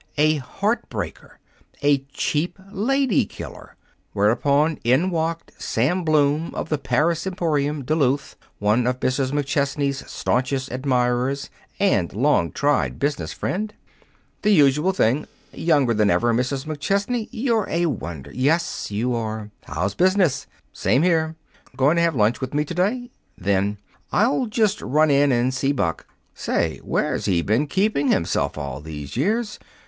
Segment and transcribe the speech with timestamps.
[0.17, 1.37] A heart breaker!
[1.83, 3.75] A cheap lady killer!
[4.13, 9.31] Whereupon in walked Sam Bloom, of the Paris Emporium, Duluth, one of Mrs.
[9.31, 13.75] McChesney's stanchest admirers and a long tried business friend.
[14.41, 16.65] The usual thing: "Younger than ever, Mrs.
[16.65, 17.27] McChesney!
[17.29, 19.51] You're a wonder yes, you are!
[19.65, 20.47] How's business?
[20.73, 21.35] Same here.
[21.77, 23.77] Going to have lunch with me to day?" Then:
[24.11, 26.07] "I'll just run in and see Buck.
[26.33, 29.59] Say, where's he been keeping himself all these years?